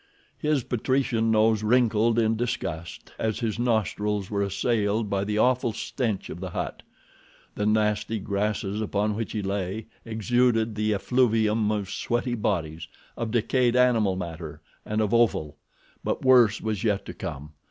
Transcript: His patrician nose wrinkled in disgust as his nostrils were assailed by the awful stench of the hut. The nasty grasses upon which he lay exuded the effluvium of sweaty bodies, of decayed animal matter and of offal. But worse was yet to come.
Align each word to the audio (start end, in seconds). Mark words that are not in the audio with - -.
His 0.39 0.63
patrician 0.63 1.29
nose 1.29 1.61
wrinkled 1.61 2.17
in 2.17 2.35
disgust 2.35 3.11
as 3.19 3.41
his 3.41 3.59
nostrils 3.59 4.31
were 4.31 4.41
assailed 4.41 5.11
by 5.11 5.23
the 5.23 5.37
awful 5.37 5.73
stench 5.73 6.27
of 6.31 6.39
the 6.39 6.49
hut. 6.49 6.81
The 7.53 7.67
nasty 7.67 8.17
grasses 8.17 8.81
upon 8.81 9.13
which 9.13 9.33
he 9.33 9.43
lay 9.43 9.85
exuded 10.03 10.73
the 10.73 10.95
effluvium 10.95 11.71
of 11.71 11.87
sweaty 11.91 12.33
bodies, 12.33 12.87
of 13.15 13.29
decayed 13.29 13.75
animal 13.75 14.15
matter 14.15 14.59
and 14.87 15.01
of 15.01 15.13
offal. 15.13 15.57
But 16.03 16.25
worse 16.25 16.61
was 16.61 16.83
yet 16.83 17.05
to 17.05 17.13
come. 17.13 17.51